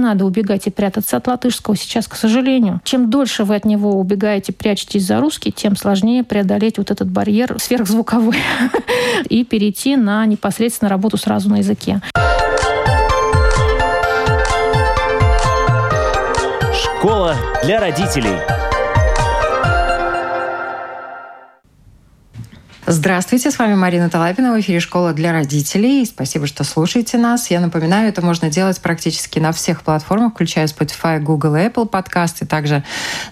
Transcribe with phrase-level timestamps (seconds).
[0.00, 2.80] Надо убегать и прятаться от латышского сейчас, к сожалению.
[2.84, 7.56] Чем дольше вы от него убегаете, прячетесь за русский, тем сложнее преодолеть вот этот барьер
[7.58, 8.38] сверхзвуковой
[9.28, 12.00] и перейти на непосредственно работу сразу на языке.
[16.72, 18.69] Школа для родителей.
[22.92, 26.04] Здравствуйте, с вами Марина Талапина, в эфире «Школа для родителей».
[26.04, 27.48] Спасибо, что слушаете нас.
[27.48, 32.46] Я напоминаю, это можно делать практически на всех платформах, включая Spotify, Google и Apple подкасты,
[32.46, 32.82] также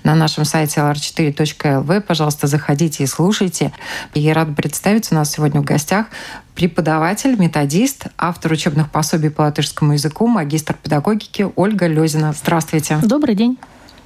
[0.04, 2.00] на нашем сайте lr4.lv.
[2.02, 3.72] Пожалуйста, заходите и слушайте.
[4.14, 6.06] Я рада представить, у нас сегодня в гостях
[6.54, 12.32] преподаватель, методист, автор учебных пособий по латышскому языку, магистр педагогики Ольга Лезина.
[12.32, 13.00] Здравствуйте.
[13.02, 13.58] Добрый день.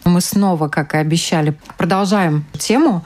[0.04, 3.04] Мы снова, как и обещали, продолжаем тему,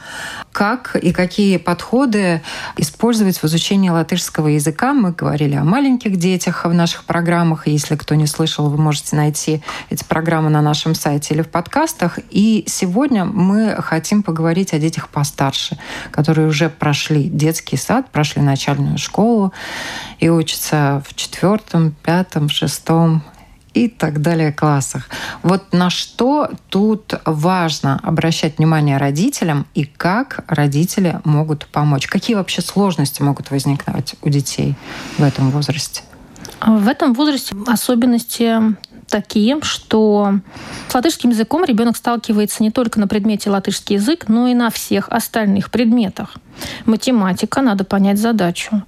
[0.52, 2.41] как и какие подходы
[2.78, 4.95] использовать в изучении латышского языка.
[4.95, 7.66] Мы говорили о маленьких детях в наших программах.
[7.66, 12.18] Если кто не слышал, вы можете найти эти программы на нашем сайте или в подкастах.
[12.30, 15.78] И сегодня мы хотим поговорить о детях постарше,
[16.10, 19.52] которые уже прошли детский сад, прошли начальную школу
[20.18, 23.23] и учатся в четвертом, пятом, шестом
[23.77, 25.09] и так далее классах.
[25.43, 32.07] Вот на что тут важно обращать внимание родителям и как родители могут помочь?
[32.07, 34.74] Какие вообще сложности могут возникнуть у детей
[35.18, 36.02] в этом возрасте?
[36.65, 38.77] В этом возрасте особенности
[39.09, 40.40] такие, что
[40.88, 45.11] с латышским языком ребенок сталкивается не только на предмете латышский язык, но и на всех
[45.11, 46.38] остальных предметах.
[46.85, 48.82] Математика, надо понять задачу.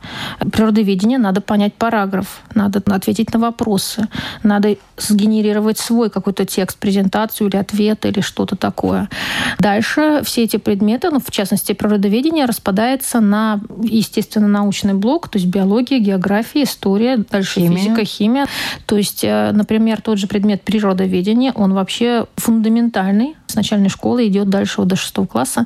[0.52, 2.41] Природоведение, надо понять параграф.
[2.55, 4.08] Надо ответить на вопросы.
[4.42, 9.08] Надо сгенерировать свой какой-то текст, презентацию или ответ или что-то такое.
[9.58, 15.48] Дальше все эти предметы, ну, в частности, природоведение, распадается на, естественно, научный блок, то есть
[15.48, 17.78] биология, география, история, дальше химия.
[17.78, 18.46] физика, химия.
[18.86, 23.36] То есть, э, например, тот же предмет природоведения, он вообще фундаментальный.
[23.48, 25.64] С начальной школы идет дальше вот до шестого класса.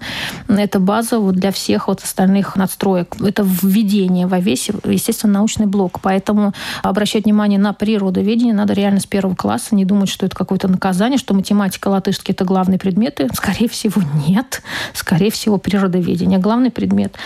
[0.48, 3.16] Это база вот для всех вот остальных надстроек.
[3.20, 6.00] Это введение во весь, естественно, научный блок.
[6.00, 10.68] Поэтому обращать внимание на природоведение надо реально с первого класса, не думать, что это какое-то
[10.68, 13.28] наказание, что математика, латышский— это главные предметы.
[13.34, 14.62] Скорее всего, нет.
[14.94, 17.16] Скорее всего, природоведение— главный предмет.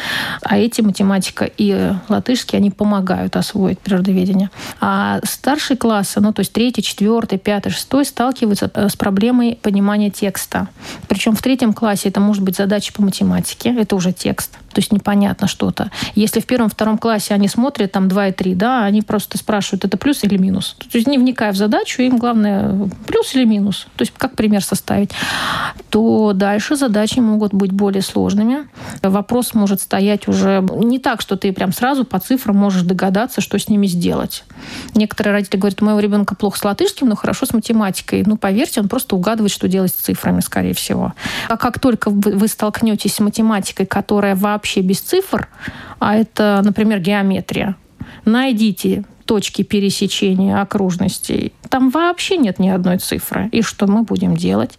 [0.43, 4.51] А эти математика и латышский, они помогают освоить природоведение.
[4.81, 10.11] А старшие классы, ну, то есть третий, четвертый, пятый, шестой, сталкиваются э, с проблемой понимания
[10.11, 10.46] текста.
[11.09, 14.93] Причем в третьем классе это может быть задача по математике, это уже текст то есть
[14.93, 15.91] непонятно что-то.
[16.15, 19.97] Если в первом-втором классе они смотрят там 2 и 3, да, они просто спрашивают, это
[19.97, 20.77] плюс или минус.
[20.93, 24.63] То есть не вникая в задачу, им главное плюс или минус, то есть как пример
[24.63, 25.13] составить,
[25.89, 28.69] то дальше задачи могут быть более сложными.
[29.01, 33.59] Вопрос может стоять уже не так, что ты прям сразу по цифрам можешь догадаться, что
[33.59, 34.45] с ними сделать.
[34.95, 38.25] Некоторые родители говорят, у моего ребенка плохо с латышским, но хорошо с математикой.
[38.27, 41.15] Ну, поверьте, он просто угадывает, что делать с цифрами, скорее всего.
[41.49, 45.49] А как только вы столкнетесь с математикой, которая вообще вообще без цифр,
[46.01, 47.77] а это, например, геометрия,
[48.25, 51.53] найдите точки пересечения окружностей.
[51.69, 53.49] Там вообще нет ни одной цифры.
[53.53, 54.79] И что мы будем делать?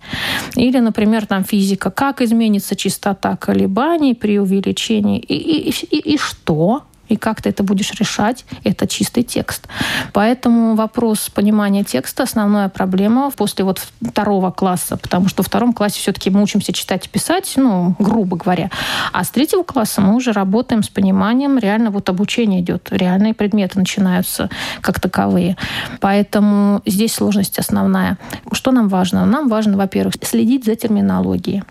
[0.55, 1.89] Или, например, там физика.
[1.89, 5.19] Как изменится частота колебаний при увеличении?
[5.19, 6.83] И, и, и, и что?
[7.09, 9.67] И как ты это будешь решать, это чистый текст.
[10.13, 15.99] Поэтому вопрос понимания текста– основная проблема после вот второго класса, потому что во втором классе
[15.99, 18.69] все-таки мы учимся читать и писать, ну, грубо говоря.
[19.11, 23.79] А с третьего класса мы уже работаем с пониманием, реально вот обучение идет, реальные предметы
[23.79, 24.49] начинаются
[24.81, 25.57] как таковые.
[25.99, 28.17] Поэтому здесь сложность основная.
[28.51, 29.25] Что нам важно?
[29.25, 31.63] Нам важно, во-первых, следить за терминологией.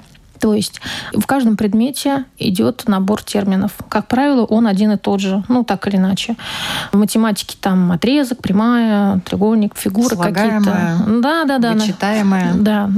[0.47, 0.81] То есть
[1.13, 3.73] в каждом предмете идет набор терминов.
[3.89, 6.37] Как правило, он один и тот же, ну так или иначе.
[6.93, 10.99] В математике там отрезок, прямая, треугольник, фигура какие-то.
[11.21, 11.73] Да, да, да.
[11.73, 12.55] Вычитаемая.
[12.55, 12.89] Да.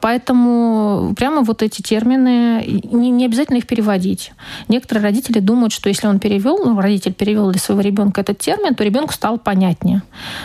[0.00, 4.32] Поэтому прямо вот эти термины, не, не обязательно их переводить.
[4.68, 8.74] Некоторые родители думают, что если он перевел, ну, родитель перевел для своего ребенка этот термин,
[8.74, 10.00] то ребенку стало понятнее.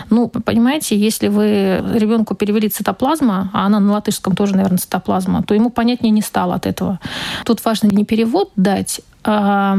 [0.10, 5.54] Ну, понимаете, если вы ребенку перевели цитоплазма, а она на латышском тоже, наверное, цитоплазма, то
[5.54, 7.00] ему понятнее не стал от этого.
[7.46, 9.78] Тут важно не перевод дать, а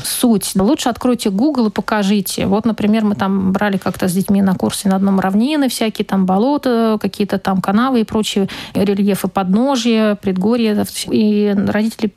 [0.00, 0.52] суть.
[0.54, 2.46] Лучше откройте Google и покажите.
[2.46, 6.24] Вот, например, мы там брали как-то с детьми на курсе на одном равнины, всякие там
[6.24, 10.86] болота, какие-то там канавы и прочие рельефы подножья, предгорья.
[11.10, 12.12] И родители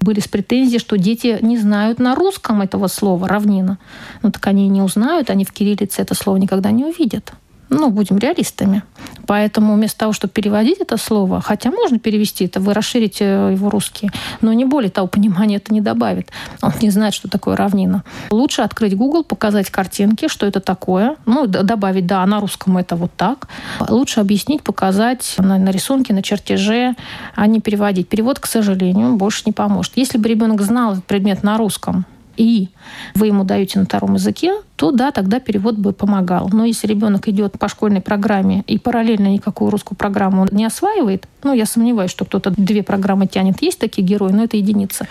[0.00, 3.76] были с претензией, что дети не знают на русском этого слова «равнина».
[4.22, 7.34] Ну так они не узнают, они в кириллице это слово никогда не увидят.
[7.70, 8.82] Ну, будем реалистами.
[9.26, 14.10] Поэтому вместо того, чтобы переводить это слово, хотя можно перевести это, вы расширите его русский,
[14.40, 16.30] но не более того, понимания это не добавит.
[16.62, 18.04] Он не знает, что такое равнина.
[18.30, 23.12] Лучше открыть Google, показать картинки, что это такое, ну, добавить, да, на русском это вот
[23.16, 23.48] так.
[23.88, 26.94] Лучше объяснить, показать на, на рисунке, на чертеже,
[27.34, 28.08] а не переводить.
[28.08, 29.92] Перевод, к сожалению, больше не поможет.
[29.96, 32.06] Если бы ребенок знал этот предмет на русском,
[32.38, 32.70] и
[33.14, 36.48] вы ему даете на втором языке, то да, тогда перевод бы помогал.
[36.52, 41.26] Но если ребенок идет по школьной программе и параллельно никакую русскую программу он не осваивает,
[41.42, 45.06] ну, я сомневаюсь, что кто-то две программы тянет, есть такие герои, но это единица,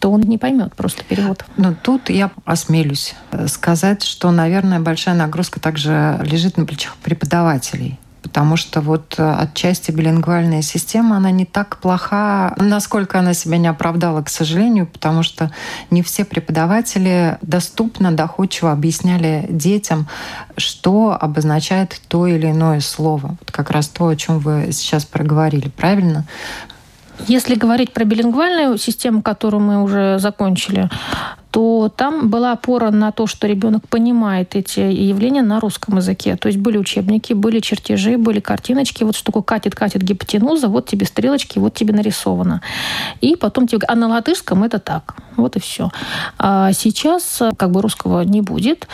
[0.00, 1.44] то он не поймет просто перевод.
[1.56, 3.14] Но тут я осмелюсь
[3.46, 7.98] сказать, что, наверное, большая нагрузка также лежит на плечах преподавателей
[8.32, 13.68] потому что вот э, отчасти билингвальная система, она не так плоха, насколько она себя не
[13.68, 15.50] оправдала, к сожалению, потому что
[15.90, 20.08] не все преподаватели доступно, доходчиво объясняли детям,
[20.56, 23.36] что обозначает то или иное слово.
[23.38, 26.24] Вот как раз то, о чем вы сейчас проговорили, правильно?
[27.28, 30.88] Если говорить про билингвальную систему, которую мы уже закончили,
[31.52, 36.36] то там была опора на то, что ребенок понимает эти явления на русском языке.
[36.36, 39.04] То есть были учебники, были чертежи, были картиночки.
[39.04, 42.62] Вот такое катит-катит гипотенуза, вот тебе стрелочки, вот тебе нарисовано.
[43.20, 43.80] И потом тебе...
[43.86, 45.14] А на латышском это так.
[45.36, 45.90] Вот и все.
[46.38, 48.88] А сейчас как бы русского не будет.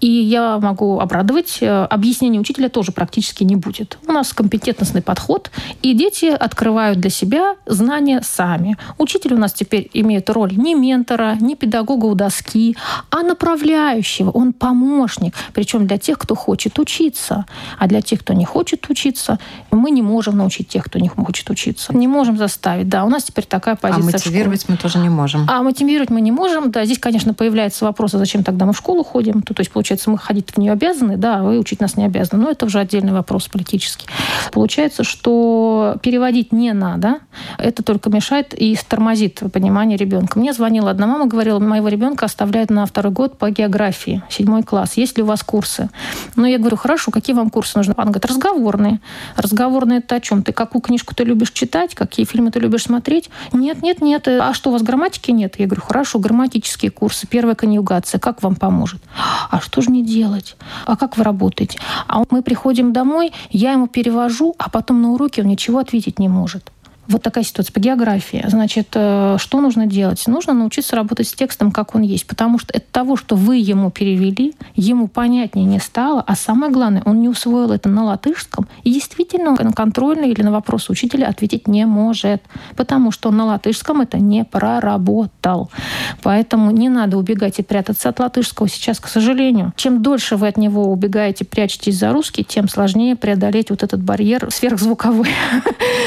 [0.00, 3.98] И я могу обрадовать, э, объяснения учителя тоже практически не будет.
[4.08, 8.76] У нас компетентностный подход, и дети открывают для себя знания сами.
[8.98, 12.76] Учитель у нас теперь имеет роль не ментора, не педагога у доски,
[13.10, 14.30] а направляющего.
[14.30, 15.34] Он помощник.
[15.52, 17.46] Причем для тех, кто хочет учиться.
[17.78, 19.38] А для тех, кто не хочет учиться,
[19.70, 21.94] мы не можем научить тех, кто не хочет учиться.
[21.94, 22.88] Не можем заставить.
[22.88, 24.08] Да, у нас теперь такая а позиция.
[24.08, 25.46] А мотивировать мы тоже не можем.
[25.48, 26.70] А мотивировать мы не можем.
[26.70, 29.42] Да, здесь, конечно, появляется вопрос, а зачем тогда мы в школу ходим?
[29.42, 32.04] То, то есть, получается, мы ходить в нее обязаны, да, а вы учить нас не
[32.04, 32.42] обязаны.
[32.42, 34.06] Но это уже отдельный вопрос политический.
[34.52, 37.18] Получается, что переводить не надо.
[37.58, 40.38] Это только мешает и тормозит понимание ребенка.
[40.38, 44.96] Мне звонила одна мама, говорила, моего ребенка оставляют на второй год по географии, седьмой класс.
[44.96, 45.90] Есть ли у вас курсы?
[46.36, 47.94] Ну, я говорю, хорошо, какие вам курсы нужны?
[47.96, 49.00] Она говорит, разговорные.
[49.36, 50.44] Разговорные это о чем?
[50.44, 51.94] Ты какую книжку ты любишь читать?
[51.94, 53.30] Какие фильмы ты любишь смотреть?
[53.52, 54.28] Нет, нет, нет.
[54.28, 55.56] А что, у вас грамматики нет?
[55.58, 59.02] Я говорю, хорошо, грамматические курсы, первая конъюгация, как вам поможет?
[59.50, 60.56] А что же мне делать?
[60.86, 61.78] А как вы работаете?
[62.06, 66.28] А мы приходим домой, я ему перевожу, а потом на уроке он ничего ответить не
[66.28, 66.70] может.
[67.12, 68.42] Вот такая ситуация по географии.
[68.48, 70.26] Значит, э, что нужно делать?
[70.26, 72.26] Нужно научиться работать с текстом, как он есть.
[72.26, 77.02] Потому что от того, что вы ему перевели, ему понятнее не стало, а самое главное,
[77.04, 81.68] он не усвоил это на латышском, и действительно на контрольный или на вопрос учителя ответить
[81.68, 82.40] не может,
[82.76, 85.70] потому что он на латышском это не проработал.
[86.22, 89.74] Поэтому не надо убегать и прятаться от латышского сейчас, к сожалению.
[89.76, 94.50] Чем дольше вы от него убегаете, прячетесь за русский, тем сложнее преодолеть вот этот барьер
[94.50, 95.28] сверхзвуковой.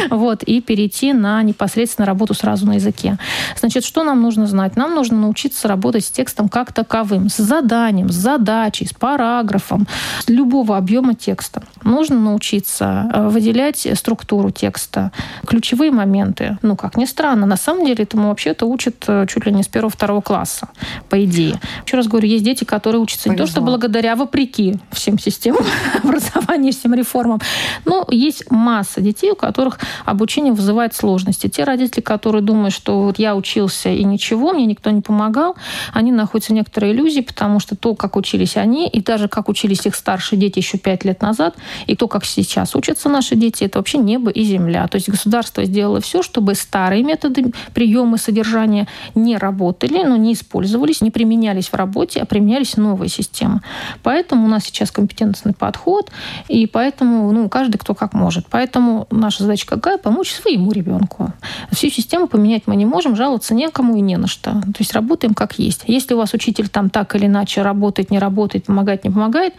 [0.10, 3.18] Вот, и перейти перейти на непосредственно работу сразу на языке.
[3.60, 4.76] Значит, что нам нужно знать?
[4.76, 9.88] Нам нужно научиться работать с текстом как таковым, с заданием, с задачей, с параграфом,
[10.26, 11.64] с любого объема текста.
[11.84, 15.12] Нужно научиться э, выделять структуру текста,
[15.46, 16.58] ключевые моменты.
[16.62, 19.68] Ну, как ни странно, на самом деле этому вообще-то учат э, чуть ли не с
[19.68, 20.70] первого-второго класса,
[21.10, 21.60] по идее.
[21.86, 23.44] Еще раз говорю, есть дети, которые учатся Повезло.
[23.44, 25.66] не то, что благодаря, а вопреки всем системам
[26.16, 27.40] образования, всем реформам,
[27.86, 31.48] но есть масса детей, у которых обучение вызывает сложности.
[31.48, 35.56] Те родители, которые думают, что вот я учился и ничего, мне никто не помогал,
[35.94, 39.86] они находятся в некоторой иллюзии, потому что то, как учились они, и даже как учились
[39.86, 41.56] их старшие дети еще пять лет назад,
[41.88, 44.88] и то, как сейчас учатся наши дети, это вообще небо и земля.
[44.88, 51.02] То есть государство сделало все, чтобы старые методы приемы содержания не работали, но не использовались,
[51.02, 53.62] не применялись в работе, а применялись новые системы.
[54.04, 56.05] Поэтому у нас сейчас компетентный подход,
[56.48, 58.46] и поэтому ну, каждый кто как может.
[58.50, 59.98] Поэтому наша задача какая?
[59.98, 61.34] Помочь своему ребенку.
[61.72, 64.52] Всю систему поменять мы не можем, жаловаться некому и не на что.
[64.52, 65.84] То есть работаем как есть.
[65.88, 69.54] Если у вас учитель там так или иначе работает, не работает, помогает, не помогает,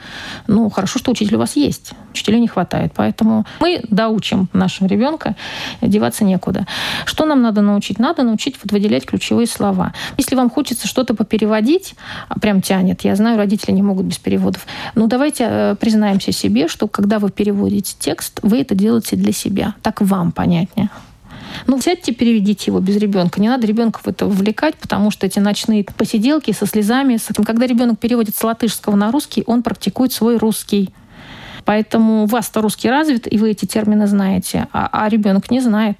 [0.46, 1.92] ну, хорошо, что учитель у вас есть.
[2.10, 2.92] Учителей не хватает.
[2.94, 5.36] Поэтому мы доучим нашего ребенка,
[5.80, 6.66] деваться некуда.
[7.04, 7.98] Что нам надо научить?
[7.98, 9.92] Надо научить вот выделять ключевые слова.
[10.18, 11.94] Если вам хочется что-то попереводить,
[12.28, 16.68] а прям тянет, я знаю, родители не могут без переводов, ну давайте э, признаемся себе,
[16.68, 19.74] что когда вы переводите текст, вы это делаете для себя.
[19.82, 20.90] Так вам понятнее.
[21.66, 23.40] Ну, сядьте, переведите его без ребенка.
[23.40, 27.98] Не надо ребенка в это вовлекать, потому что эти ночные посиделки со слезами, когда ребенок
[27.98, 30.92] переводит с латышского на русский, он практикует свой русский.
[31.64, 35.98] Поэтому у вас-то русский развит, и вы эти термины знаете, а, а ребенок не знает.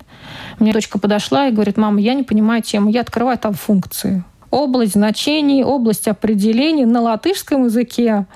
[0.61, 4.93] Мне дочка подошла и говорит, мама, я не понимаю тему, я открываю там функции область
[4.93, 8.27] значений, область определений на латышском языке.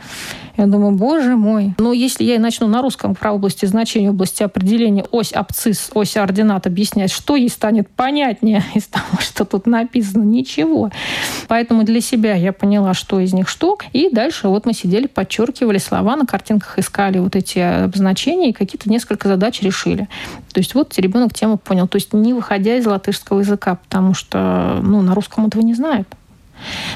[0.61, 1.75] Я думаю, боже мой.
[1.79, 6.67] Но если я начну на русском про области значения, области определения, ось абцисс, ось ординат
[6.67, 10.23] объяснять, что ей станет понятнее из того, что тут написано?
[10.23, 10.91] Ничего.
[11.49, 13.79] Поэтому для себя я поняла, что из них что.
[13.95, 18.91] И дальше вот мы сидели, подчеркивали слова, на картинках искали вот эти обозначения и какие-то
[18.91, 20.09] несколько задач решили.
[20.53, 21.89] То есть вот ребенок тему понял.
[21.89, 26.07] То есть не выходя из латышского языка, потому что ну, на русском этого не знает.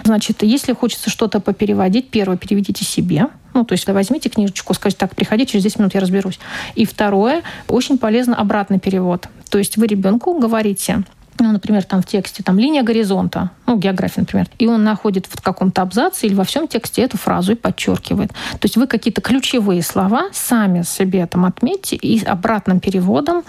[0.05, 3.29] Значит, если хочется что-то попереводить, первое, переведите себе.
[3.55, 6.39] Ну, то есть возьмите книжечку, скажите, так, приходи, через 10 минут я разберусь.
[6.75, 9.29] И второе, очень полезно обратный перевод.
[9.49, 11.05] То есть вы ребенку говорите,
[11.39, 15.41] ну, например, там в тексте там линия горизонта, ну, география, например, и он находит в
[15.41, 18.31] каком-то абзаце или во всем тексте эту фразу и подчеркивает.
[18.31, 23.43] То есть вы какие-то ключевые слова сами себе там отметьте и обратным переводом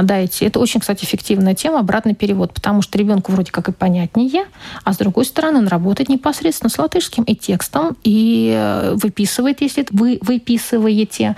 [0.00, 0.46] дайте.
[0.46, 4.44] Это очень, кстати, эффективная тема, обратный перевод, потому что ребенку вроде как и понятнее,
[4.84, 9.86] а с другой стороны он работает непосредственно с латышским и текстом, и э, выписывает, если
[9.90, 11.36] вы выписываете,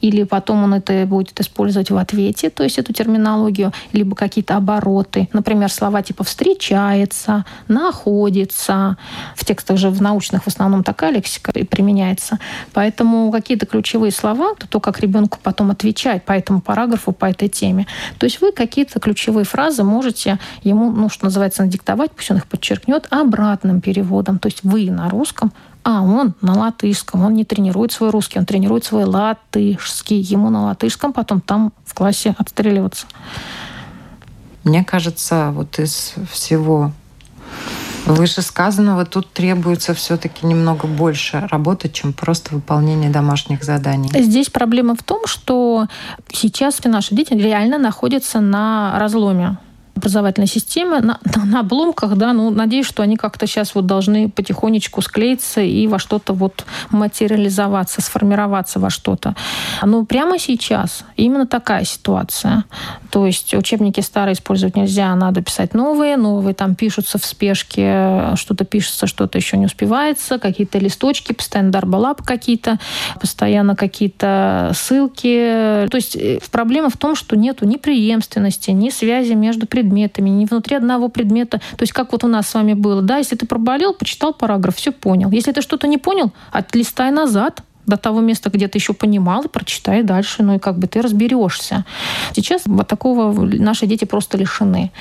[0.00, 5.28] или потом он это будет использовать в ответе, то есть эту терминологию, либо какие-то обороты,
[5.32, 8.96] Например, слова типа «встречается», «находится».
[9.34, 12.38] В текстах же в научных в основном такая лексика применяется.
[12.72, 17.48] Поэтому какие-то ключевые слова, то, то как ребенку потом отвечать по этому параграфу, по этой
[17.48, 17.86] теме.
[18.18, 22.46] То есть вы какие-то ключевые фразы можете ему, ну, что называется, надиктовать, пусть он их
[22.46, 24.38] подчеркнет, обратным переводом.
[24.38, 25.52] То есть вы на русском,
[25.84, 30.20] а он на латышском, он не тренирует свой русский, он тренирует свой латышский.
[30.20, 33.06] Ему на латышском потом там в классе отстреливаться.
[34.64, 36.92] Мне кажется, вот из всего
[38.14, 44.10] вышесказанного тут требуется все-таки немного больше работы, чем просто выполнение домашних заданий.
[44.14, 45.86] Здесь проблема в том, что
[46.32, 49.58] сейчас наши дети реально находятся на разломе
[49.98, 55.02] образовательной системы на, на обломках, да, ну, надеюсь, что они как-то сейчас вот должны потихонечку
[55.02, 59.34] склеиться и во что-то вот материализоваться, сформироваться во что-то.
[59.82, 62.64] Но прямо сейчас именно такая ситуация.
[63.10, 68.64] То есть учебники старые использовать нельзя, надо писать новые, новые там пишутся в спешке, что-то
[68.64, 72.78] пишется, что-то еще не успевается, какие-то листочки, постоянно дарбалап какие-то,
[73.20, 75.86] постоянно какие-то ссылки.
[75.90, 80.30] То есть э, проблема в том, что нету ни преемственности, ни связи между предметами предметами,
[80.30, 81.58] не внутри одного предмета.
[81.58, 84.76] То есть как вот у нас с вами было, да, если ты проболел, почитал параграф,
[84.76, 85.30] все понял.
[85.30, 89.48] Если ты что-то не понял, отлистай назад, до того места, где ты еще понимал, и
[89.48, 91.84] прочитай дальше, ну и как бы ты разберешься.
[92.34, 94.92] Сейчас вот такого наши дети просто лишены.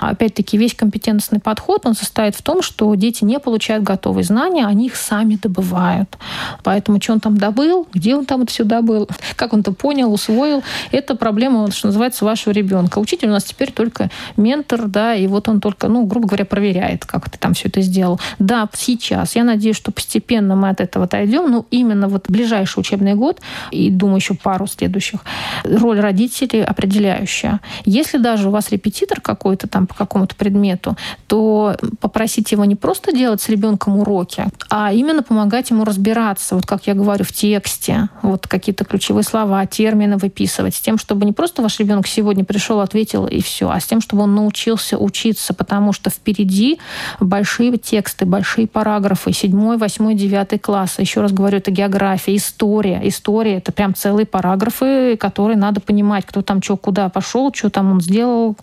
[0.00, 4.86] Опять-таки, весь компетентностный подход, он состоит в том, что дети не получают готовые знания, они
[4.86, 6.16] их сами добывают.
[6.62, 10.12] Поэтому, что он там добыл, где он там это все добыл, как он это понял,
[10.12, 12.98] усвоил, это проблема, что называется, вашего ребенка.
[12.98, 17.04] Учитель у нас теперь только ментор, да, и вот он только, ну, грубо говоря, проверяет,
[17.06, 18.20] как ты там все это сделал.
[18.38, 19.36] Да, сейчас.
[19.36, 23.90] Я надеюсь, что постепенно мы от этого отойдем, но именно вот ближайший учебный год, и,
[23.90, 25.20] думаю, еще пару следующих,
[25.64, 27.60] роль родителей определяющая.
[27.84, 33.12] Если даже у вас репетитор какой-то там по какому-то предмету, то попросить его не просто
[33.12, 38.08] делать с ребенком уроки, а именно помогать ему разбираться, вот как я говорю, в тексте,
[38.22, 42.80] вот какие-то ключевые слова, термины выписывать, с тем, чтобы не просто ваш ребенок сегодня пришел,
[42.80, 46.78] ответил и все, а с тем, чтобы он научился учиться, потому что впереди
[47.20, 50.98] большие тексты, большие параграфы, седьмой, восьмой, девятый класс.
[50.98, 53.00] Еще раз говорю, это география, география, история.
[53.04, 57.92] История— это прям целые параграфы, которые надо понимать, кто там что, куда пошел, что там
[57.92, 58.56] он сделал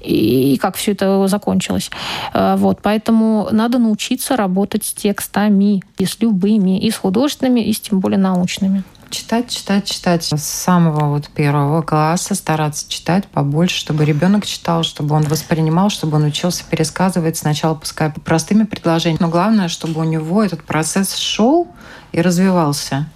[0.00, 1.90] и как все это закончилось.
[2.34, 7.72] Э, вот, поэтому надо научиться работать с текстами, и с любыми, и с художественными, и
[7.72, 10.24] с тем более научными читать, читать, читать.
[10.24, 16.16] С самого вот первого класса стараться читать побольше, чтобы ребенок читал, чтобы он воспринимал, чтобы
[16.16, 19.22] он учился пересказывать сначала, пускай простыми предложениями.
[19.22, 21.68] Но главное, чтобы у него этот процесс шел,
[22.12, 23.06] и развивался.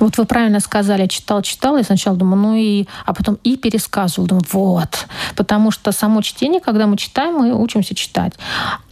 [0.00, 4.26] Вот вы правильно сказали, читал, читал, и сначала думаю, ну и, а потом и пересказывал,
[4.26, 5.06] думаю, вот.
[5.36, 8.34] Потому что само чтение, когда мы читаем, мы учимся читать.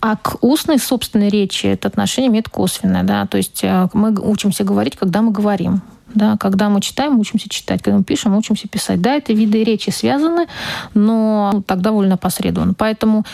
[0.01, 4.65] А к устной собственной речи это отношение имеет косвенное, да, то есть э, мы учимся
[4.65, 5.83] говорить, когда мы говорим.
[6.15, 7.83] Да, когда мы читаем, учимся читать.
[7.83, 9.01] Когда мы пишем, учимся писать.
[9.01, 10.47] Да, это виды речи связаны,
[10.95, 12.75] но так довольно посредованно.
[12.75, 13.25] Поэтому,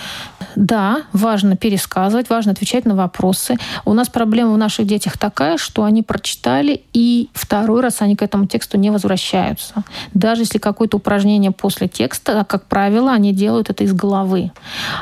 [0.56, 3.56] да, важно пересказывать, важно отвечать на вопросы.
[3.84, 8.22] У нас проблема в наших детях такая, что они прочитали, и второй раз они к
[8.22, 9.82] этому тексту не возвращаются.
[10.14, 14.52] Даже если какое-то упражнение после текста, как правило, они делают это из головы.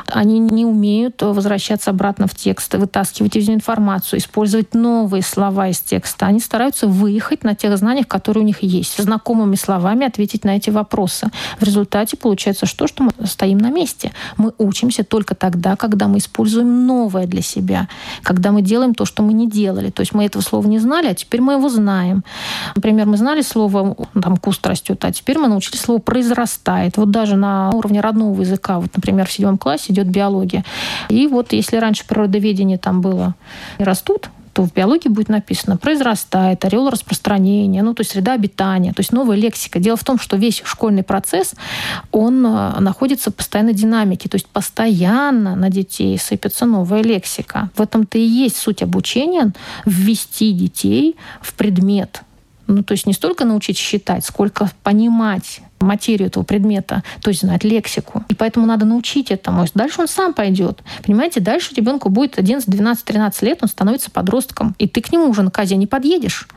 [0.07, 5.79] Они не умеют возвращаться обратно в текст, вытаскивать из него информацию, использовать новые слова из
[5.79, 6.25] текста.
[6.25, 10.55] Они стараются выехать на те тех знаниях, которые у них есть, знакомыми словами ответить на
[10.55, 11.29] эти вопросы.
[11.59, 14.11] В результате получается что, что мы стоим на месте.
[14.37, 17.87] Мы учимся только тогда, когда мы используем новое для себя,
[18.23, 19.89] когда мы делаем то, что мы не делали.
[19.89, 22.23] То есть мы этого слова не знали, а теперь мы его знаем.
[22.75, 26.97] Например, мы знали слово там куст растет, а теперь мы научились слово произрастает.
[26.97, 30.63] Вот даже на уровне родного языка, вот, например, в седьмом классе идет биология.
[31.09, 33.35] И вот если раньше природоведение там было
[33.77, 39.01] растут, то в биологии будет написано произрастает, ореол распространения, ну, то есть среда обитания, то
[39.01, 39.77] есть новая лексика.
[39.77, 41.53] Дело в том, что весь школьный процесс,
[42.11, 47.69] он э, находится в постоянной динамике, то есть постоянно на детей сыпется новая лексика.
[47.75, 49.53] В этом-то и есть суть обучения,
[49.85, 52.23] ввести детей в предмет,
[52.65, 57.63] ну, то есть не столько научить считать, сколько понимать материю этого предмета, то есть знать
[57.63, 58.23] лексику.
[58.29, 59.65] И поэтому надо научить этому.
[59.73, 60.79] Дальше он сам пойдет.
[61.05, 64.75] Понимаете, дальше ребенку будет 11, 12, 13 лет, он становится подростком.
[64.79, 66.47] И ты к нему уже на козе не подъедешь.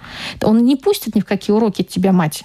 [0.42, 2.44] Он не пустит ни в какие уроки тебя мать.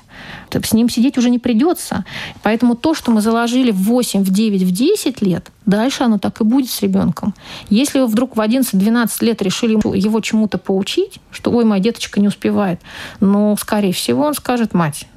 [0.52, 2.06] С ним сидеть уже не придется.
[2.44, 6.42] Поэтому то, что мы заложили в 8, в 9, в 10 лет, дальше оно так
[6.42, 7.34] и будет с ребенком.
[7.70, 12.28] Если вы вдруг в 11-12 лет решили его чему-то поучить, что ой, моя деточка не
[12.28, 12.80] успевает,
[13.20, 15.08] ну, скорее всего, он скажет, мать,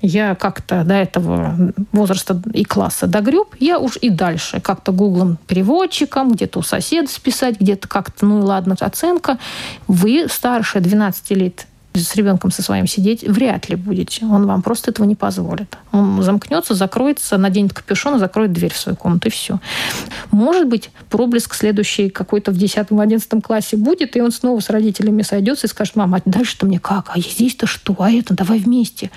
[0.00, 6.32] я как-то до этого возраста и класса догреб, я уж и дальше как-то гуглом переводчиком,
[6.32, 9.38] где-то у соседа списать, где-то как-то, ну и ладно, оценка.
[9.86, 11.66] Вы старше 12 лет
[12.04, 14.24] с ребенком со своим сидеть вряд ли будете.
[14.26, 15.76] Он вам просто этого не позволит.
[15.92, 19.60] Он замкнется, закроется, наденет капюшон и закроет дверь в свою комнату, и все.
[20.30, 25.66] Может быть, проблеск следующий какой-то в 10-11 классе будет, и он снова с родителями сойдется
[25.66, 27.10] и скажет, мама, а дальше-то мне как?
[27.14, 27.94] А здесь-то что?
[27.98, 28.34] А это?
[28.34, 29.10] Давай вместе.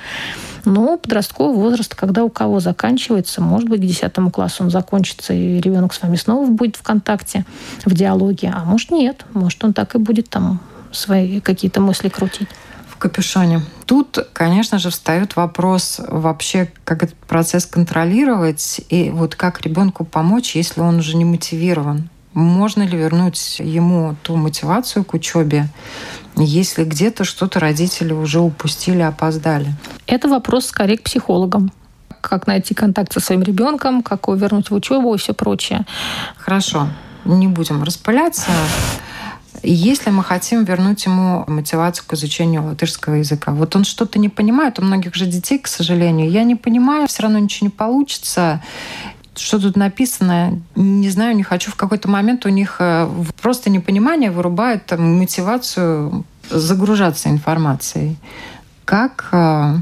[0.66, 5.60] Но подростковый возраст, когда у кого заканчивается, может быть, к 10 классу он закончится, и
[5.60, 7.46] ребенок с вами снова будет в контакте,
[7.86, 10.60] в диалоге, а может нет, может он так и будет там
[10.92, 12.50] свои какие-то мысли крутить
[13.02, 13.62] капюшоне.
[13.86, 20.56] Тут, конечно же, встает вопрос вообще, как этот процесс контролировать и вот как ребенку помочь,
[20.56, 22.10] если он уже не мотивирован.
[22.34, 25.68] Можно ли вернуть ему ту мотивацию к учебе,
[26.38, 29.74] если где-то что-то родители уже упустили, опоздали?
[30.08, 31.72] Это вопрос скорее к психологам
[32.22, 35.88] как найти контакт со своим ребенком, как его вернуть в учебу и все прочее.
[36.38, 36.88] Хорошо,
[37.26, 38.52] не будем распыляться.
[39.64, 44.80] Если мы хотим вернуть ему мотивацию к изучению латышского языка, вот он что-то не понимает,
[44.80, 48.62] у многих же детей, к сожалению, я не понимаю, все равно ничего не получится
[49.34, 51.72] что тут написано, не знаю, не хочу.
[51.72, 53.10] В какой-то момент у них э,
[53.42, 58.18] просто непонимание вырубает там, мотивацию загружаться информацией.
[58.84, 59.78] Как э,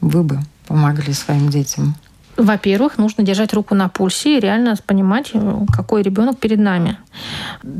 [0.00, 1.94] вы бы помогли своим детям?
[2.40, 6.96] Во-первых, нужно держать руку на пульсе и реально понимать, э, какой ребенок перед нами.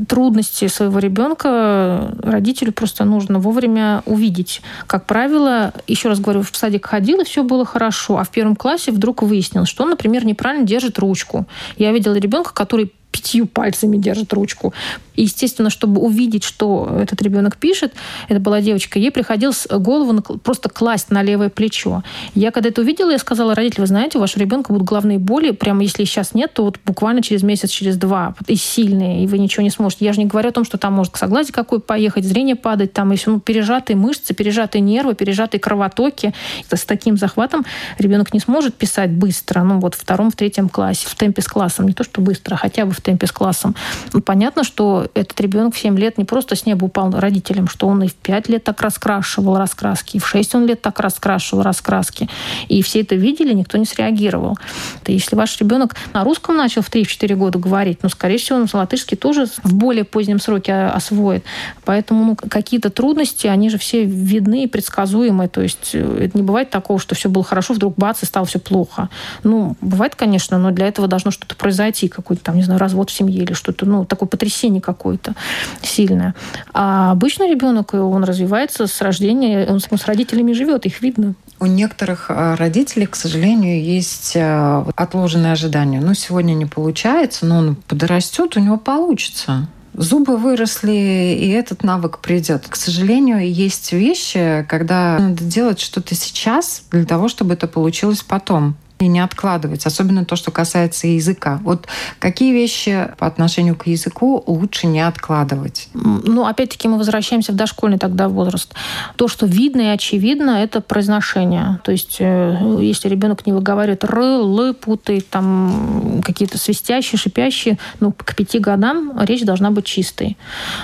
[0.07, 4.61] Трудности своего ребенка родителю просто нужно вовремя увидеть.
[4.85, 8.55] Как правило, еще раз говорю, в садик ходил, и все было хорошо, а в первом
[8.55, 11.47] классе вдруг выяснилось, что он, например, неправильно держит ручку.
[11.77, 14.73] Я видела ребенка, который пятью пальцами держит ручку.
[15.15, 17.93] И, естественно, чтобы увидеть, что этот ребенок пишет,
[18.29, 22.03] это была девочка, ей приходилось голову просто класть на левое плечо.
[22.33, 25.51] Я когда это увидела, я сказала родителям, вы знаете, у вашего ребенка будут головные боли,
[25.51, 29.37] прямо если сейчас нет, то вот буквально через месяц, через два, и сильные, и вы
[29.37, 30.05] ничего не сможете.
[30.05, 33.11] Я же не говорю о том, что там может согласие какой поехать, зрение падать, там
[33.11, 36.33] еще ну, пережатые мышцы, пережатые нервы, пережатые кровотоки.
[36.69, 37.65] С таким захватом
[37.97, 41.47] ребенок не сможет писать быстро, ну вот в втором, в третьем классе, в темпе с
[41.47, 43.75] классом, не то что быстро, а хотя бы в темпе с классом.
[44.13, 47.87] Ну, понятно, что этот ребенок в 7 лет не просто с неба упал родителям, что
[47.87, 51.63] он и в 5 лет так раскрашивал раскраски, и в 6 он лет так раскрашивал
[51.63, 52.29] раскраски.
[52.67, 54.57] И все это видели, никто не среагировал.
[55.03, 58.67] То если ваш ребенок на русском начал в 3-4 года говорить, ну, скорее всего, он
[58.71, 61.43] латышский тоже в более позднем сроке освоит.
[61.85, 65.47] Поэтому ну, какие-то трудности, они же все видны и предсказуемы.
[65.47, 68.45] То есть э, это не бывает такого, что все было хорошо, вдруг бац, и стало
[68.45, 69.09] все плохо.
[69.43, 73.13] Ну, бывает, конечно, но для этого должно что-то произойти, какой-то там, не знаю, развод в
[73.13, 75.33] семье или что-то, ну, такое потрясение какое-то
[75.81, 76.35] сильное.
[76.73, 81.35] А обычно ребенок, он развивается с рождения, он с родителями живет, их видно.
[81.59, 86.01] У некоторых э, родителей, к сожалению, есть э, отложенные ожидания.
[86.01, 89.67] Ну, сегодня не получается, но он подрастет, у него получится.
[89.93, 92.67] Зубы выросли, и этот навык придет.
[92.67, 98.75] К сожалению, есть вещи, когда надо делать что-то сейчас для того, чтобы это получилось потом.
[99.01, 101.59] И не откладывать, особенно то, что касается языка.
[101.63, 101.87] Вот
[102.19, 105.89] какие вещи по отношению к языку лучше не откладывать?
[105.93, 108.73] Ну, опять-таки мы возвращаемся в дошкольный тогда возраст.
[109.15, 111.79] То, что видно и очевидно, это произношение.
[111.83, 118.11] То есть, э, если ребенок не выговаривает р, л, путает, там какие-то свистящие, шипящие, ну,
[118.11, 120.37] к пяти годам речь должна быть чистой.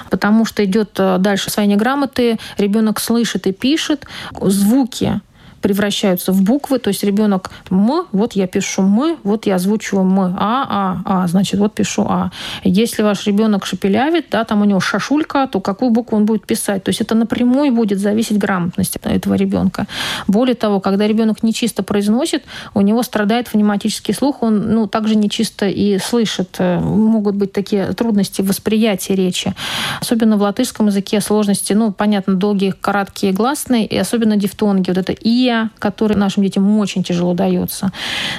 [0.10, 4.06] Потому что идет э, дальше освоение грамоты, ребенок слышит и пишет,
[4.42, 5.22] звуки
[5.62, 10.20] превращаются в буквы, то есть ребенок «м», вот я пишу «мы», вот я озвучиваю «м»,
[10.20, 12.32] «а», «а», «а», значит, вот пишу «а».
[12.64, 16.84] Если ваш ребенок шепелявит, да, там у него шашулька, то какую букву он будет писать?
[16.84, 19.88] То есть это напрямую будет зависеть грамотность этого ребенка.
[20.28, 22.44] Более того, когда ребенок нечисто произносит,
[22.74, 26.56] у него страдает фонематический слух, он ну, также нечисто и слышит.
[26.60, 29.54] Э, могут быть такие трудности в восприятии речи.
[30.02, 34.90] Особенно в латышском языке сложности, ну, понятно, долгие, короткие гласные, и особенно дифтонги.
[34.90, 37.92] Вот это «и», «и», который нашим детям очень тяжело дается.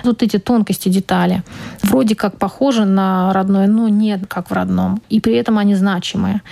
[0.04, 1.42] Вот эти тонкости, детали.
[1.82, 5.00] Вроде как похожи на родное, но нет как в родном.
[5.08, 6.42] И при этом они значимые.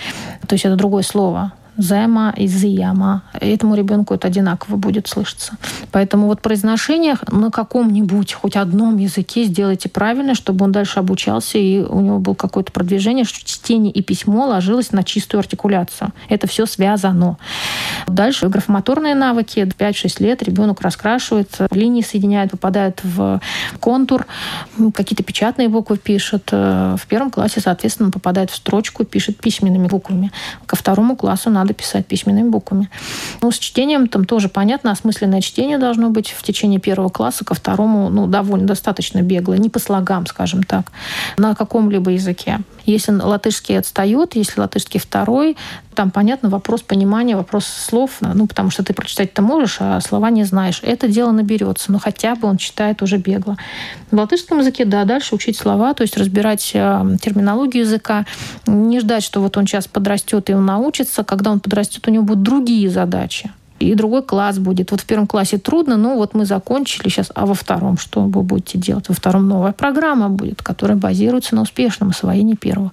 [0.46, 3.22] То есть это другое слово зема и зияма.
[3.32, 5.54] Этому ребенку это одинаково будет слышаться.
[5.92, 11.80] Поэтому вот произношение на каком-нибудь, хоть одном языке сделайте правильно, чтобы он дальше обучался, и
[11.80, 16.12] у него было какое-то продвижение, что чтение и письмо ложилось на чистую артикуляцию.
[16.28, 17.38] Это все связано.
[18.06, 19.60] Дальше графомоторные навыки.
[19.60, 23.40] 5-6 лет ребенок раскрашивает, линии соединяет, попадает в
[23.80, 24.26] контур,
[24.94, 26.50] какие-то печатные буквы пишет.
[26.52, 30.30] В первом классе, соответственно, попадает в строчку пишет письменными буквами.
[30.66, 32.88] Ко второму классу надо надо писать письменными буквами.
[33.42, 37.54] Ну, с чтением там тоже понятно, осмысленное чтение должно быть в течение первого класса, ко
[37.54, 40.92] второму, ну, довольно достаточно беглое, не по слогам, скажем так,
[41.36, 42.60] на каком-либо языке.
[42.84, 45.56] Если латышский отстает, если латышский второй,
[45.96, 50.44] там, понятно, вопрос понимания, вопрос слов, ну, потому что ты прочитать-то можешь, а слова не
[50.44, 50.80] знаешь.
[50.82, 53.56] Это дело наберется, но хотя бы он читает уже бегло.
[54.10, 58.26] В латышском языке, да, дальше учить слова, то есть разбирать э, терминологию языка,
[58.66, 61.24] не ждать, что вот он сейчас подрастет и он научится.
[61.24, 64.90] Когда он подрастет, у него будут другие задачи и другой класс будет.
[64.90, 68.42] Вот в первом классе трудно, но вот мы закончили сейчас, а во втором что вы
[68.42, 69.08] будете делать?
[69.08, 72.92] Во втором новая программа будет, которая базируется на успешном освоении первого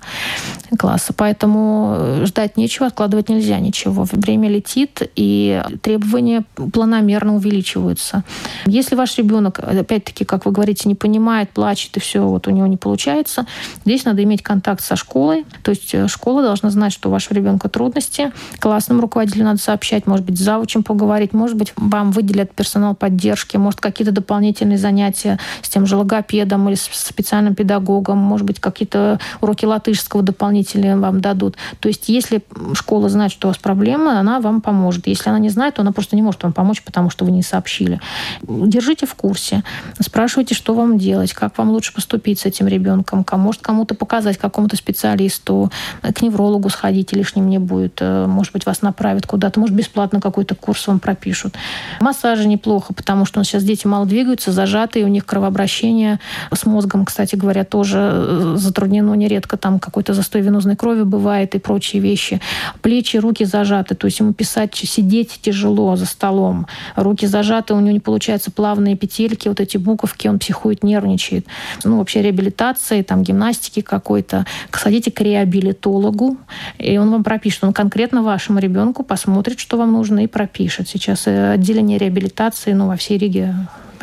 [0.77, 1.13] класса.
[1.15, 4.05] Поэтому э, ждать нечего, откладывать нельзя ничего.
[4.11, 6.43] Время летит, и требования
[6.73, 8.23] планомерно увеличиваются.
[8.65, 12.67] Если ваш ребенок, опять-таки, как вы говорите, не понимает, плачет, и все, вот у него
[12.67, 13.45] не получается,
[13.85, 15.45] здесь надо иметь контакт со школой.
[15.63, 18.31] То есть э, школа должна знать, что у вашего ребенка трудности.
[18.59, 21.33] Классному руководителю надо сообщать, может быть, завуч чем поговорить.
[21.33, 26.75] Может быть, вам выделят персонал поддержки, может, какие-то дополнительные занятия с тем же логопедом или
[26.75, 31.55] с специальным педагогом, может быть, какие-то уроки латышского дополнительные вам дадут.
[31.79, 32.41] То есть, если
[32.73, 35.07] школа знает, что у вас проблема, она вам поможет.
[35.07, 37.43] Если она не знает, то она просто не может вам помочь, потому что вы не
[37.43, 37.99] сообщили.
[38.41, 39.63] Держите в курсе.
[39.99, 44.75] Спрашивайте, что вам делать, как вам лучше поступить с этим ребенком, может кому-то показать, какому-то
[44.75, 50.55] специалисту, к неврологу сходить лишним не будет, может быть, вас направят куда-то, может, бесплатно какой-то
[50.63, 51.55] курс вам пропишут.
[51.99, 56.21] Массажи неплохо, потому что сейчас дети мало двигаются, зажатые, у них кровообращение
[56.53, 59.57] с мозгом, кстати говоря, тоже э, затруднено нередко.
[59.57, 62.39] Там какой-то застой венозной крови бывает и прочие вещи.
[62.81, 66.67] Плечи, руки зажаты, то есть ему писать, сидеть тяжело за столом.
[66.95, 71.45] Руки зажаты, у него не получаются плавные петельки, вот эти буковки, он психует, нервничает.
[71.83, 74.45] Ну, вообще реабилитации, там, гимнастики какой-то.
[74.71, 76.37] Сходите к реабилитологу,
[76.77, 77.65] и он вам пропишет.
[77.65, 80.87] Он конкретно вашему ребенку посмотрит, что вам нужно, и пропишет пишет.
[80.87, 83.53] Сейчас э, отделение реабилитации ну, во всей Риге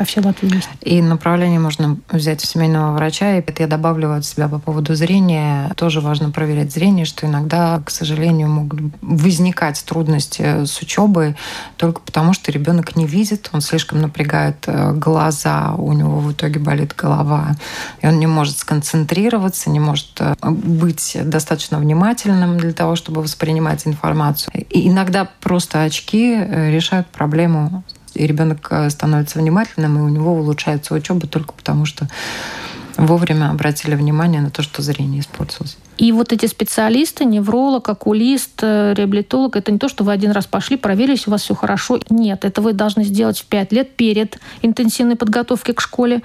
[0.01, 0.69] по всей Латвии есть.
[0.81, 3.37] И направление можно взять у семейного врача.
[3.37, 5.71] И это я добавлю от себя по поводу зрения.
[5.75, 11.35] Тоже важно проверять зрение, что иногда, к сожалению, могут возникать трудности с учебой
[11.77, 16.59] только потому, что ребенок не видит, он слишком напрягает э, глаза, у него в итоге
[16.59, 17.55] болит голова,
[18.01, 23.85] и он не может сконцентрироваться, не может э, быть достаточно внимательным для того, чтобы воспринимать
[23.85, 24.65] информацию.
[24.71, 27.83] И иногда просто очки э, решают проблему
[28.13, 32.07] и ребенок э, становится внимательным, и у него улучшается учеба только потому, что
[32.97, 35.77] вовремя обратили внимание на то, что зрение испортилось.
[36.01, 40.47] И вот эти специалисты, невролог, окулист, э, реабилитолог, это не то, что вы один раз
[40.47, 41.99] пошли, проверили, если у вас все хорошо.
[42.09, 46.23] Нет, это вы должны сделать в пять лет перед интенсивной подготовкой к школе,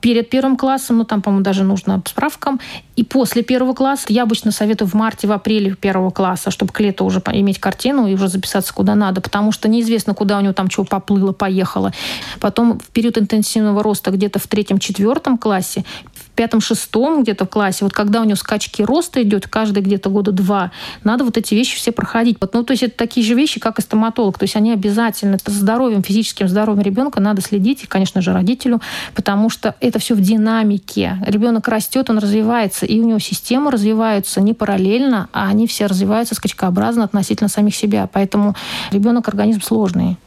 [0.00, 2.60] перед первым классом, ну там, по-моему, даже нужно справкам,
[2.94, 4.06] и после первого класса.
[4.10, 8.06] Я обычно советую в марте, в апреле первого класса, чтобы к лету уже иметь картину
[8.06, 11.92] и уже записаться куда надо, потому что неизвестно, куда у него там чего поплыло, поехало.
[12.38, 15.84] Потом в период интенсивного роста где-то в третьем-четвертом классе,
[16.14, 20.10] в пятом-шестом где-то в классе, вот когда у него скачки роста, просто идет каждые где-то
[20.10, 20.70] года два.
[21.04, 22.38] Надо вот эти вещи все проходить.
[22.52, 24.38] Ну, то есть это такие же вещи, как и стоматолог.
[24.38, 28.80] То есть они обязательно с здоровьем, физическим здоровьем ребенка надо следить, и, конечно же, родителю,
[29.14, 31.18] потому что это все в динамике.
[31.26, 36.34] Ребенок растет, он развивается, и у него система развивается не параллельно, а они все развиваются
[36.34, 38.08] скачкообразно относительно самих себя.
[38.12, 38.54] Поэтому
[38.90, 40.18] ребенок организм сложный.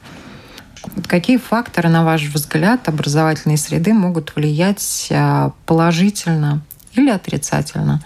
[1.08, 6.62] Какие факторы, на ваш взгляд, образовательной среды могут влиять а, положительно
[6.93, 8.02] или отрицательно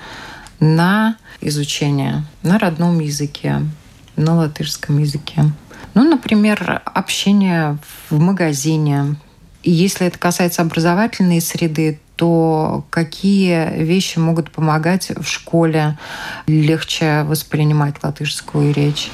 [0.64, 3.62] на изучение на родном языке,
[4.16, 5.44] на латышском языке?
[5.94, 7.78] Ну, например, общение
[8.10, 9.18] в магазине.
[9.62, 15.98] И если это касается образовательной среды, то какие вещи могут помогать в школе
[16.48, 19.10] легче воспринимать латышскую речь?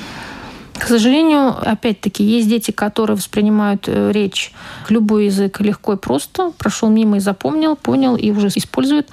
[0.79, 4.53] К сожалению, опять-таки, есть дети, которые воспринимают э, речь,
[4.87, 9.09] любой язык легко и просто, прошел мимо и запомнил, понял и уже использует.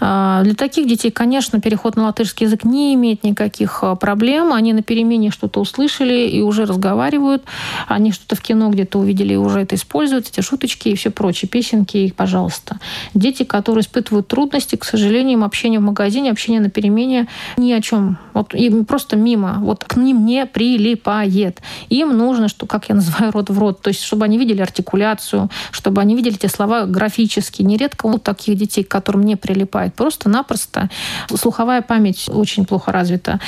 [0.00, 4.54] А, для таких детей, конечно, переход на латышский язык не имеет никаких а, проблем.
[4.54, 7.44] Они на перемене что-то услышали и уже разговаривают.
[7.88, 11.48] Они что-то в кино где-то увидели и уже это используют, эти шуточки и все прочие,
[11.48, 12.78] песенки, и, пожалуйста.
[13.12, 17.82] Дети, которые испытывают трудности, к сожалению, им общение в магазине, общение на перемене ни о
[17.82, 18.16] чем.
[18.32, 19.58] Вот им просто мимо.
[19.60, 21.60] Вот к ним не прилип прилипает.
[21.88, 25.50] Им нужно, что, как я называю, рот в рот, то есть чтобы они видели артикуляцию,
[25.70, 27.62] чтобы они видели эти слова графически.
[27.62, 30.88] Нередко у таких детей, к которым не прилипает, просто-напросто
[31.34, 33.40] слуховая память очень плохо развита.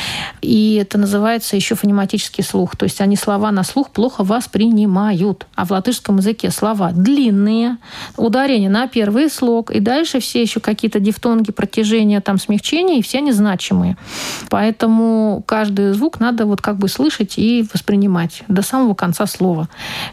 [0.43, 2.77] И это называется еще фонематический слух.
[2.77, 5.47] То есть они слова на слух плохо воспринимают.
[5.55, 7.77] А в латышском языке слова длинные,
[8.17, 13.19] ударение на первый слог, и дальше все еще какие-то дифтонги, протяжения, там смягчения, и все
[13.19, 13.97] они значимые.
[14.49, 19.69] Поэтому каждый звук надо вот как бы слышать и воспринимать до самого конца слова.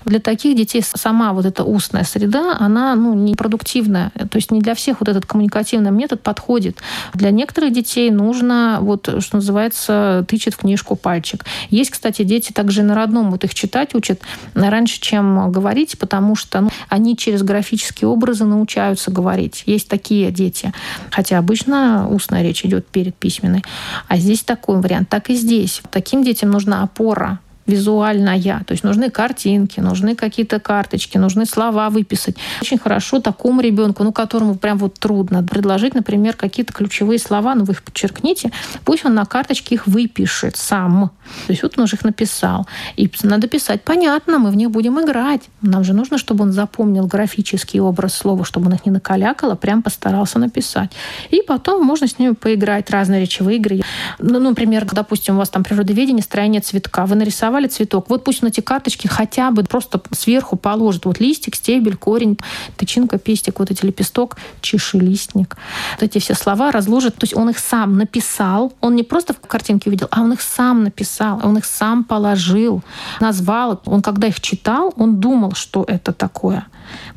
[0.05, 4.11] Для таких детей сама вот эта устная среда, она ну, непродуктивная.
[4.29, 6.77] То есть не для всех вот этот коммуникативный метод подходит.
[7.13, 11.45] Для некоторых детей нужно, вот, что называется, тычет в книжку пальчик.
[11.69, 14.21] Есть, кстати, дети также на родном вот их читать учат
[14.53, 19.63] раньше, чем говорить, потому что ну, они через графические образы научаются говорить.
[19.65, 20.73] Есть такие дети.
[21.11, 23.63] Хотя обычно устная речь идет перед письменной.
[24.07, 25.09] А здесь такой вариант.
[25.09, 25.81] Так и здесь.
[25.91, 28.63] Таким детям нужна опора опора визуальная.
[28.65, 32.36] То есть нужны картинки, нужны какие-то карточки, нужны слова выписать.
[32.62, 37.63] Очень хорошо такому ребенку, ну, которому прям вот трудно, предложить, например, какие-то ключевые слова, ну,
[37.63, 38.52] вы их подчеркните,
[38.84, 41.12] пусть он на карточке их выпишет сам.
[41.47, 42.67] То есть вот он уже их написал.
[42.97, 45.41] И надо писать, понятно, мы в них будем играть.
[45.62, 49.56] Нам же нужно, чтобы он запомнил графический образ слова, чтобы он их не накалякал, а
[49.56, 50.91] прям постарался написать.
[51.30, 53.82] И потом можно с ними поиграть, разные речевые игры.
[54.19, 57.06] Ну, например, допустим, у вас там природоведение, строение цветка.
[57.06, 58.09] Вы нарисовали нарисовали цветок.
[58.09, 62.37] Вот пусть на эти карточки хотя бы просто сверху положит вот листик, стебель, корень,
[62.77, 65.57] тычинка, пестик, вот эти лепесток, чешелистник.
[65.99, 67.15] Вот эти все слова разложит.
[67.15, 68.73] То есть он их сам написал.
[68.81, 72.81] Он не просто в картинке увидел, а он их сам написал, он их сам положил,
[73.19, 73.81] назвал.
[73.85, 76.65] Он когда их читал, он думал, что это такое.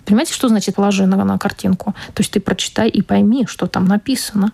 [0.05, 1.95] Понимаете, что значит положи на, на картинку?
[2.15, 4.53] То есть ты прочитай и пойми, что там написано.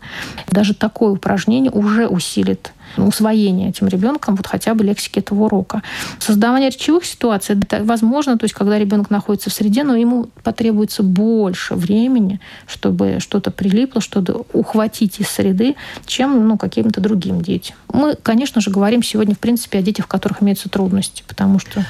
[0.49, 5.83] Даже такое упражнение уже усилит усвоение этим ребенком вот хотя бы лексики этого урока.
[6.19, 11.03] Создавание речевых ситуаций это возможно, то есть когда ребенок находится в среде, но ему потребуется
[11.03, 15.77] больше времени, чтобы что-то прилипло, что-то ухватить из среды,
[16.07, 17.77] чем ну, каким-то другим детям.
[17.93, 21.85] Мы, конечно же, говорим сегодня, в принципе, о детях, у которых имеются трудности, потому что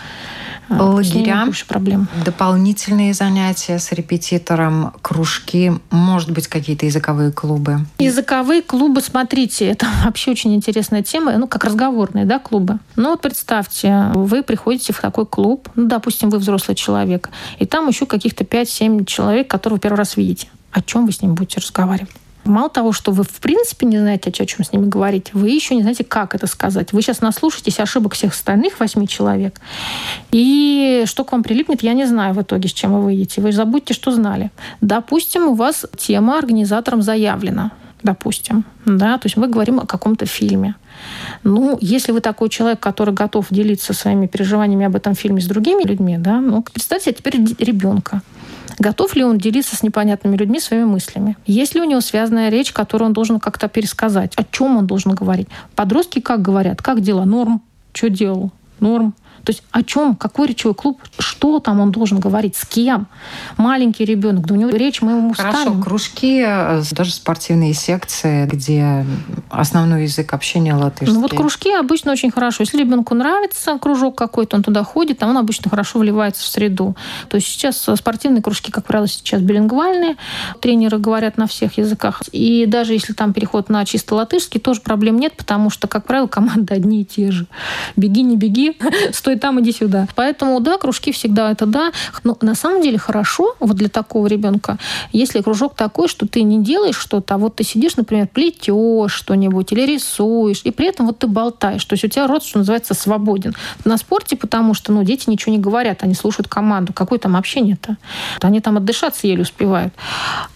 [0.71, 2.09] а, лагеря, проблем.
[2.25, 7.81] дополнительные занятия с репетитором, кружки, может быть, какие-то языковые клубы?
[7.99, 12.79] Языковые клубы, смотрите, это вообще очень интересная тема, ну, как разговорные, да, клубы.
[12.95, 17.89] Ну, вот представьте, вы приходите в такой клуб, ну, допустим, вы взрослый человек, и там
[17.89, 20.49] еще каких-то 5-7 человек, которых вы первый раз видите.
[20.71, 22.11] О чем вы с ним будете разговаривать?
[22.45, 25.75] Мало того, что вы в принципе не знаете, о чем с ними говорить, вы еще
[25.75, 26.93] не знаете, как это сказать.
[26.93, 29.61] Вы сейчас наслушаетесь ошибок всех остальных восьми человек.
[30.33, 33.41] И что к вам прилипнет, я не знаю в итоге, с чем вы выйдете.
[33.41, 34.51] Вы забудьте, что знали.
[34.81, 37.73] Допустим, у вас тема организатором заявлена.
[38.03, 38.65] Допустим.
[38.87, 39.19] Да?
[39.19, 40.75] То есть мы говорим о каком-то фильме.
[41.45, 45.85] Ну, если вы такой человек, который готов делиться своими переживаниями об этом фильме с другими
[45.85, 48.23] людьми, да, ну, представьте себе теперь ребенка.
[48.79, 51.37] Готов ли он делиться с непонятными людьми своими мыслями?
[51.47, 54.33] Есть ли у него связанная речь, которую он должен как-то пересказать?
[54.37, 55.49] О чем он должен говорить?
[55.75, 56.81] Подростки как говорят?
[56.81, 57.25] Как дела?
[57.25, 57.61] Норм.
[57.93, 58.53] Что делал?
[58.79, 59.15] Норм.
[59.45, 63.07] То есть о чем, какой речевой клуб, что там он должен говорить, с кем.
[63.57, 65.83] Маленький ребенок, да у него речь мы ему Хорошо, ставим.
[65.83, 69.07] кружки, э, даже спортивные секции, где
[69.49, 71.15] основной язык общения латышский.
[71.15, 72.63] Ну вот кружки обычно очень хорошо.
[72.63, 76.97] Если ребенку нравится кружок какой-то, он туда ходит, там он обычно хорошо вливается в среду.
[77.29, 80.17] То есть сейчас спортивные кружки, как правило, сейчас билингвальные.
[80.61, 82.23] Тренеры говорят на всех языках.
[82.33, 86.27] И даже если там переход на чисто латышский, тоже проблем нет, потому что, как правило,
[86.27, 87.47] команды одни и те же.
[87.97, 88.77] Беги, не беги,
[89.31, 90.09] стой там, иди сюда.
[90.15, 91.93] Поэтому, да, кружки всегда это да.
[92.25, 94.79] Но на самом деле хорошо вот для такого ребенка,
[95.13, 99.73] если кружок такой, что ты не делаешь что-то, а вот ты сидишь, например, плетешь что-нибудь
[99.73, 101.85] или рисуешь, и при этом вот ты болтаешь.
[101.85, 103.55] То есть у тебя рот, что называется, свободен.
[103.85, 106.93] На спорте, потому что ну, дети ничего не говорят, они слушают команду.
[106.93, 107.97] Какое там общение-то?
[108.41, 109.95] Они там отдышаться еле успевают.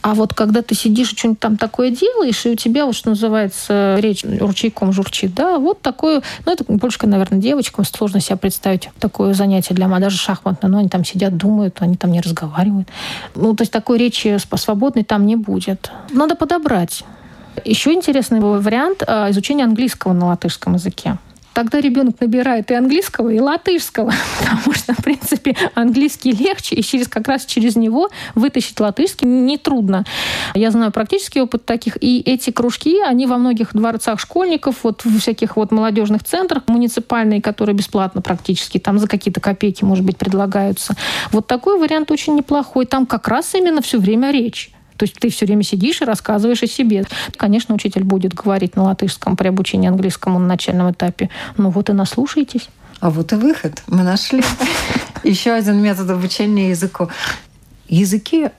[0.02, 3.10] А вот когда ты сидишь и что-нибудь там такое делаешь, и у тебя, вот что
[3.10, 8.63] называется, речь ручейком журчит, да, вот такое, ну, это больше, наверное, девочкам сложно себе представить
[8.98, 12.88] такое занятие для даже шахматное, но они там сидят, думают, они там не разговаривают.
[13.34, 15.90] Ну, то есть такой речи свободной там не будет.
[16.10, 17.04] Надо подобрать.
[17.64, 21.18] Еще интересный вариант э, изучения английского на латышском языке
[21.54, 27.08] тогда ребенок набирает и английского, и латышского, потому что, в принципе, английский легче, и через,
[27.08, 30.04] как раз через него вытащить латышский нетрудно.
[30.54, 35.20] Я знаю практический опыт таких, и эти кружки, они во многих дворцах школьников, вот в
[35.20, 40.94] всяких вот молодежных центрах муниципальные, которые бесплатно практически, там за какие-то копейки, может быть, предлагаются.
[41.30, 42.86] Вот такой вариант очень неплохой.
[42.86, 44.73] Там как раз именно все время речь.
[44.96, 47.04] То есть ты все время сидишь и рассказываешь о себе.
[47.36, 51.30] Конечно, учитель будет говорить на латышском при обучении английскому на начальном этапе.
[51.56, 52.68] Ну вот и наслушайтесь.
[53.00, 53.82] А вот и выход.
[53.86, 54.42] Мы нашли
[55.24, 57.08] еще один метод обучения языку.
[57.88, 58.50] Языки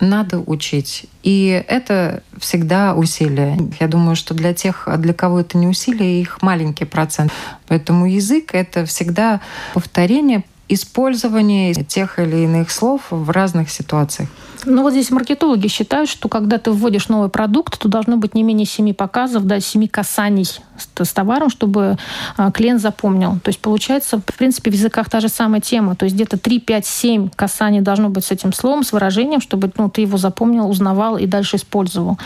[0.00, 1.06] надо учить.
[1.22, 3.58] И это всегда усилие.
[3.80, 7.32] Я думаю, что для тех, для кого это не усилие, их маленький процент.
[7.68, 9.40] Поэтому язык— это всегда
[9.72, 14.28] повторение, использование тех или иных слов в разных ситуациях.
[14.66, 18.42] Ну вот здесь маркетологи считают, что когда ты вводишь новый продукт, то должно быть не
[18.42, 20.60] менее семи показов, да, семи касаний с,
[20.96, 21.96] с товаром, чтобы
[22.36, 23.38] а, клиент запомнил.
[23.44, 25.94] То есть получается, в принципе, в языках та же самая тема.
[25.94, 29.70] То есть где-то 3, 5, 7 касаний должно быть с этим словом, с выражением, чтобы
[29.78, 32.18] ну, ты его запомнил, узнавал и дальше использовал.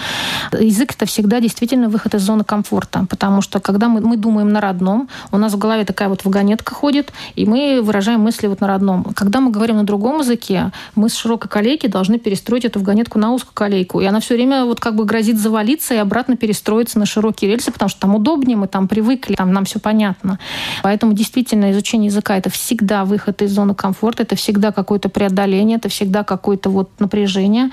[0.59, 4.63] Язык— это всегда действительно выход из зоны комфорта, потому что когда мы, мы думаем на
[4.63, 8.67] родном, у нас в голове такая вот вагонетка ходит, и мы выражаем мысли вот на
[8.67, 9.05] родном.
[9.15, 13.33] Когда мы говорим на другом языке, мы с широкой коллеги должны перестроить эту вагонетку на
[13.33, 14.01] узкую колейку.
[14.01, 17.73] И она все время вот как бы грозит завалиться и обратно перестроиться на широкие рельсы,
[17.73, 20.39] потому что там удобнее, мы там привыкли, там нам все понятно.
[20.85, 25.89] Поэтому действительно изучение языка это всегда выход из зоны комфорта, это всегда какое-то преодоление, это
[25.89, 27.71] всегда какое-то вот напряжение.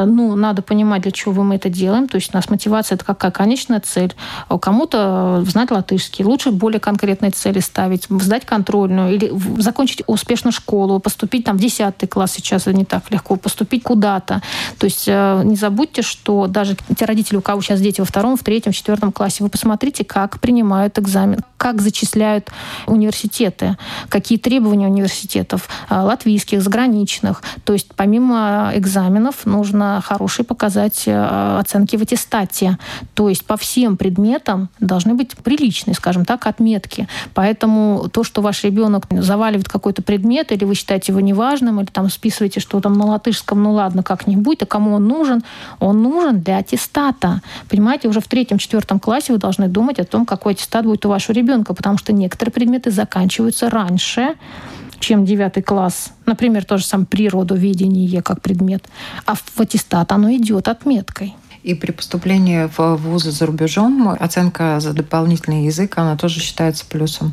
[0.00, 2.08] Ну, надо понимать, для чего мы это делаем.
[2.08, 4.16] То есть у нас мотивация это какая конечная цель.
[4.48, 6.24] Кому-то знать латышский.
[6.24, 12.10] Лучше более конкретные цели ставить, сдать контрольную или закончить успешно школу, поступить там в 10
[12.10, 14.40] класс сейчас это не так легко, поступить куда-то.
[14.78, 18.38] То есть э, не забудьте, что даже те родители, у кого сейчас дети во втором,
[18.38, 22.48] в третьем, в четвертом классе, вы посмотрите, как принимают экзамен, как зачисляют
[22.86, 23.76] университеты,
[24.08, 27.42] какие требования университетов, э, латвийских, заграничных.
[27.64, 32.78] То есть помимо экзаменов нужно хорошие показать э, оценки в аттестате.
[33.12, 37.08] То есть по всем предметам должны быть приличные, скажем так, отметки.
[37.34, 42.08] Поэтому то, что ваш ребенок заваливает какой-то предмет, или вы считаете его неважным, или там
[42.08, 45.42] списываете, что там на латышском, ну ладно, как-нибудь, а кому он нужен?
[45.80, 47.40] Он нужен для аттестата.
[47.70, 51.34] Понимаете, уже в третьем-четвертом классе вы должны думать о том, какой аттестат будет у вашего
[51.34, 54.34] ребенка, потому что некоторые предметы заканчиваются раньше,
[55.00, 56.12] чем девятый класс.
[56.26, 58.84] Например, то же самое природоведение как предмет.
[59.24, 61.34] А в аттестат оно идет отметкой.
[61.62, 67.32] И при поступлении в вузы за рубежом оценка за дополнительный язык, она тоже считается плюсом.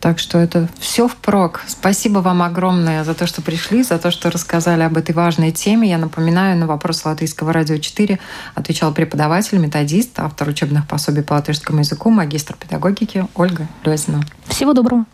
[0.00, 1.60] Так что это все впрок.
[1.66, 5.90] Спасибо вам огромное за то, что пришли, за то, что рассказали об этой важной теме.
[5.90, 8.18] Я напоминаю, на вопрос Латвийского радио 4
[8.54, 14.22] отвечал преподаватель, методист, автор учебных пособий по латышскому языку, магистр педагогики Ольга Лезина.
[14.46, 15.04] Всего доброго.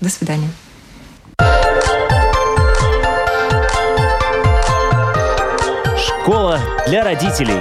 [0.00, 0.48] До свидания.
[5.98, 7.60] Школа для родителей.